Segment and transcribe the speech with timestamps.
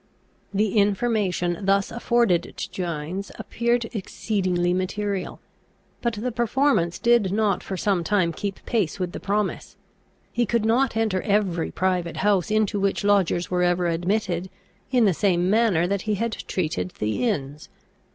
[0.51, 5.39] The information thus afforded to Gines appeared exceedingly material.
[6.01, 9.75] But the performance did not for some time keep pace with the promise.
[10.31, 14.49] He could not enter every private house into which lodgers were ever admitted,
[14.89, 17.69] in the same manner that he had treated the inns.